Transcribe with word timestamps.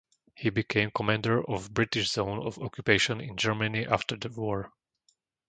He 0.33 0.49
became 0.49 0.89
commander 0.89 1.47
of 1.47 1.65
the 1.65 1.69
British 1.69 2.09
Zone 2.09 2.39
of 2.41 2.57
Occupation 2.57 3.21
in 3.21 3.37
Germany 3.37 3.85
after 3.85 4.15
the 4.17 4.29
war. 4.29 4.71